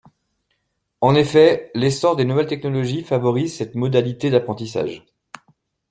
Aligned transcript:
En 1.01 1.13
effet, 1.13 1.69
l’essor 1.75 2.15
des 2.15 2.25
nouvelles 2.25 2.47
technologies 2.47 3.03
favorise 3.03 3.55
cette 3.55 3.75
modalité 3.75 4.31
d’apprentissage. 4.31 5.05